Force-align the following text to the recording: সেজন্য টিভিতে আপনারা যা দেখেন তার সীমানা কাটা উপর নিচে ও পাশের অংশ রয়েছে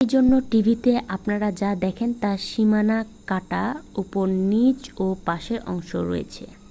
সেজন্য 0.03 0.33
টিভিতে 0.51 0.91
আপনারা 1.15 1.47
যা 1.61 1.71
দেখেন 1.85 2.09
তার 2.21 2.37
সীমানা 2.49 2.97
কাটা 3.27 3.63
উপর 3.95 4.25
নিচে 4.49 4.89
ও 4.97 5.05
পাশের 5.25 5.59
অংশ 5.67 5.89
রয়েছে 6.09 6.43